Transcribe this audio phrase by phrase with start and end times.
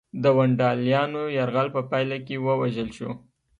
[0.23, 3.09] د ونډالیانو یرغل په پایله کې ووژل شو